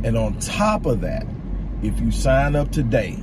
And 0.04 0.16
on 0.16 0.38
top 0.38 0.86
of 0.86 1.00
that 1.00 1.26
if 1.82 1.98
you 1.98 2.12
sign 2.12 2.54
up 2.54 2.70
today 2.70 3.18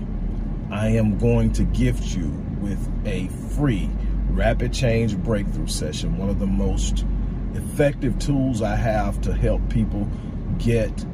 i 0.70 0.88
am 0.88 1.18
going 1.18 1.54
to 1.54 1.64
gift 1.64 2.14
you 2.14 2.28
with 2.60 2.90
a 3.06 3.28
free 3.56 3.90
rapid 4.32 4.74
change 4.74 5.18
breakthrough 5.18 5.68
session 5.68 6.18
one 6.18 6.30
of 6.30 6.40
the 6.40 6.46
most 6.46 7.06
effective 7.54 8.20
tools 8.20 8.62
i 8.62 8.76
have 8.76 9.20
to 9.22 9.34
help 9.34 9.68
people 9.70 10.08
get 10.60 11.06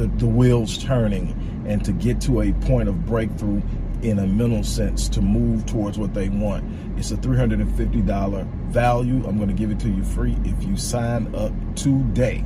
the, 0.00 0.06
the 0.16 0.26
wheels 0.26 0.82
turning 0.82 1.64
and 1.66 1.84
to 1.84 1.92
get 1.92 2.22
to 2.22 2.40
a 2.40 2.52
point 2.52 2.88
of 2.88 3.04
breakthrough 3.04 3.60
in 4.02 4.18
a 4.18 4.26
mental 4.26 4.64
sense 4.64 5.10
to 5.10 5.20
move 5.20 5.66
towards 5.66 5.98
what 5.98 6.14
they 6.14 6.30
want. 6.30 6.64
It's 6.98 7.10
a 7.10 7.16
$350 7.16 8.46
value. 8.70 9.26
I'm 9.26 9.36
going 9.36 9.48
to 9.48 9.54
give 9.54 9.70
it 9.70 9.78
to 9.80 9.90
you 9.90 10.02
free 10.02 10.38
if 10.44 10.64
you 10.64 10.78
sign 10.78 11.34
up 11.34 11.52
today. 11.76 12.42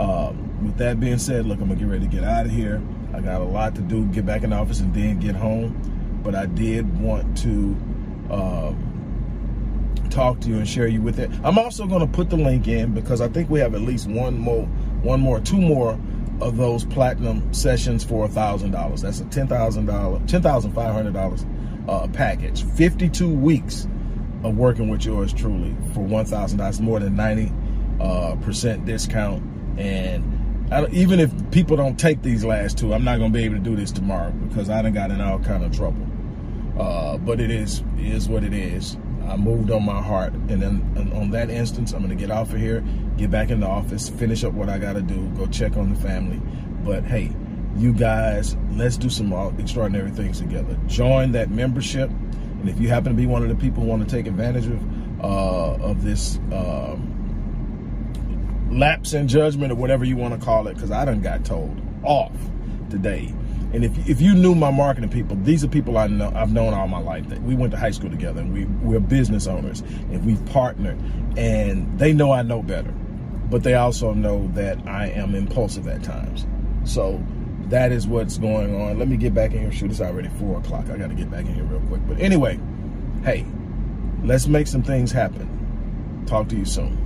Um, 0.00 0.64
with 0.64 0.76
that 0.78 0.98
being 0.98 1.18
said, 1.18 1.46
look, 1.46 1.60
I'm 1.60 1.68
going 1.68 1.78
to 1.78 1.84
get 1.84 1.90
ready 1.90 2.06
to 2.06 2.10
get 2.10 2.24
out 2.24 2.46
of 2.46 2.52
here. 2.52 2.82
I 3.14 3.20
got 3.20 3.40
a 3.40 3.44
lot 3.44 3.76
to 3.76 3.80
do, 3.80 4.04
get 4.06 4.26
back 4.26 4.42
in 4.42 4.50
the 4.50 4.56
office 4.56 4.80
and 4.80 4.92
then 4.92 5.20
get 5.20 5.36
home. 5.36 6.20
But 6.24 6.34
I 6.34 6.46
did 6.46 7.00
want 7.00 7.38
to 7.38 7.48
um, 8.28 10.04
talk 10.10 10.40
to 10.40 10.48
you 10.48 10.56
and 10.56 10.68
share 10.68 10.88
you 10.88 11.00
with 11.00 11.20
it. 11.20 11.30
I'm 11.44 11.58
also 11.58 11.86
going 11.86 12.00
to 12.00 12.12
put 12.12 12.28
the 12.28 12.36
link 12.36 12.66
in 12.66 12.92
because 12.92 13.20
I 13.20 13.28
think 13.28 13.50
we 13.50 13.60
have 13.60 13.76
at 13.76 13.82
least 13.82 14.08
one 14.08 14.36
more, 14.36 14.64
one 15.02 15.20
more, 15.20 15.38
two 15.38 15.60
more 15.60 15.96
of 16.42 16.56
those 16.56 16.84
platinum 16.84 17.52
sessions 17.54 18.04
for 18.04 18.24
a 18.24 18.28
thousand 18.28 18.72
dollars. 18.72 19.02
That's 19.02 19.20
a 19.20 19.24
ten 19.26 19.48
thousand 19.48 19.86
dollar, 19.86 20.20
ten 20.26 20.42
thousand 20.42 20.72
five 20.72 20.92
hundred 20.92 21.14
dollars 21.14 21.46
uh, 21.88 22.08
package. 22.08 22.64
Fifty 22.74 23.08
two 23.08 23.32
weeks 23.32 23.86
of 24.44 24.56
working 24.56 24.88
with 24.88 25.04
yours 25.04 25.32
truly 25.32 25.74
for 25.94 26.00
one 26.00 26.26
thousand 26.26 26.58
dollars, 26.58 26.80
more 26.80 27.00
than 27.00 27.14
ninety 27.14 27.52
uh, 28.00 28.36
percent 28.42 28.84
discount. 28.84 29.42
And 29.78 30.28
even 30.92 31.20
if 31.20 31.30
people 31.50 31.76
don't 31.76 31.98
take 31.98 32.22
these 32.22 32.44
last 32.44 32.78
two, 32.78 32.92
I'm 32.92 33.04
not 33.04 33.18
gonna 33.18 33.30
be 33.30 33.44
able 33.44 33.56
to 33.56 33.60
do 33.60 33.76
this 33.76 33.92
tomorrow 33.92 34.30
because 34.30 34.68
I 34.68 34.82
done 34.82 34.92
got 34.92 35.10
in 35.10 35.20
all 35.20 35.38
kind 35.38 35.64
of 35.64 35.74
trouble. 35.74 36.06
Uh, 36.78 37.18
but 37.18 37.40
it 37.40 37.50
is 37.50 37.84
it 37.98 38.06
is 38.06 38.28
what 38.28 38.42
it 38.42 38.52
is. 38.52 38.96
I 39.28 39.36
moved 39.36 39.70
on 39.70 39.84
my 39.84 40.02
heart, 40.02 40.32
and 40.32 40.62
then 40.62 41.12
on 41.14 41.30
that 41.30 41.50
instance, 41.50 41.92
I'm 41.92 42.02
gonna 42.02 42.14
get 42.14 42.30
off 42.30 42.52
of 42.52 42.60
here 42.60 42.84
get 43.16 43.30
back 43.30 43.50
in 43.50 43.60
the 43.60 43.66
office, 43.66 44.08
finish 44.08 44.42
up 44.44 44.52
what 44.52 44.68
I 44.68 44.78
got 44.78 44.94
to 44.94 45.02
do, 45.02 45.28
go 45.30 45.46
check 45.46 45.76
on 45.76 45.92
the 45.92 46.00
family. 46.00 46.40
But 46.84 47.04
hey, 47.04 47.30
you 47.76 47.92
guys, 47.92 48.56
let's 48.72 48.96
do 48.96 49.08
some 49.08 49.32
extraordinary 49.58 50.10
things 50.10 50.40
together. 50.40 50.76
Join 50.86 51.32
that 51.32 51.50
membership. 51.50 52.10
And 52.10 52.68
if 52.68 52.80
you 52.80 52.88
happen 52.88 53.12
to 53.12 53.16
be 53.16 53.26
one 53.26 53.42
of 53.42 53.48
the 53.48 53.54
people 53.54 53.82
who 53.82 53.88
want 53.88 54.08
to 54.08 54.14
take 54.14 54.26
advantage 54.26 54.66
of, 54.66 55.24
uh, 55.24 55.74
of 55.84 56.02
this 56.02 56.38
um, 56.52 57.08
lapse 58.70 59.12
in 59.12 59.28
judgment 59.28 59.72
or 59.72 59.76
whatever 59.76 60.04
you 60.04 60.16
want 60.16 60.38
to 60.38 60.44
call 60.44 60.66
it, 60.66 60.74
because 60.74 60.90
I 60.90 61.04
done 61.04 61.20
got 61.20 61.44
told 61.44 61.80
off 62.02 62.32
today. 62.90 63.32
And 63.72 63.84
if, 63.84 64.08
if 64.08 64.20
you 64.20 64.34
knew 64.34 64.54
my 64.54 64.70
marketing 64.70 65.10
people, 65.10 65.36
these 65.42 65.64
are 65.64 65.68
people 65.68 65.96
I 65.96 66.06
know 66.06 66.30
I've 66.34 66.52
known 66.52 66.74
all 66.74 66.88
my 66.88 67.00
life. 67.00 67.28
That 67.28 67.42
we 67.42 67.54
went 67.54 67.72
to 67.72 67.78
high 67.78 67.90
school 67.90 68.10
together, 68.10 68.40
and 68.40 68.52
we 68.52 68.64
we're 68.86 69.00
business 69.00 69.46
owners, 69.46 69.80
and 69.80 70.24
we've 70.24 70.44
partnered, 70.46 70.98
and 71.36 71.98
they 71.98 72.12
know 72.12 72.32
I 72.32 72.42
know 72.42 72.62
better 72.62 72.92
but 73.52 73.62
they 73.62 73.74
also 73.74 74.14
know 74.14 74.50
that 74.54 74.78
I 74.88 75.08
am 75.08 75.34
impulsive 75.34 75.86
at 75.86 76.02
times. 76.02 76.46
So 76.84 77.22
that 77.68 77.92
is 77.92 78.06
what's 78.06 78.38
going 78.38 78.74
on. 78.80 78.98
Let 78.98 79.08
me 79.08 79.18
get 79.18 79.34
back 79.34 79.52
in 79.52 79.60
here. 79.60 79.70
Shoot, 79.70 79.90
it's 79.90 80.00
already 80.00 80.30
four 80.30 80.58
o'clock. 80.58 80.88
I 80.88 80.96
got 80.96 81.10
to 81.10 81.14
get 81.14 81.30
back 81.30 81.44
in 81.44 81.54
here 81.54 81.64
real 81.64 81.82
quick. 81.82 82.00
But 82.08 82.18
anyway, 82.18 82.58
hey, 83.24 83.44
let's 84.24 84.46
make 84.46 84.66
some 84.66 84.82
things 84.82 85.12
happen. 85.12 86.24
Talk 86.26 86.48
to 86.48 86.56
you 86.56 86.64
soon. 86.64 86.98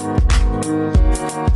Thank 0.00 0.22
you. 0.22 0.27
Thank 0.60 1.36
you. 1.36 1.47